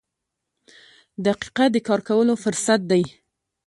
•دقیقه 1.25 1.65
د 1.71 1.75
کار 1.87 1.99
کولو 2.07 2.33
فرصت 2.43 2.81
دی. 2.91 3.03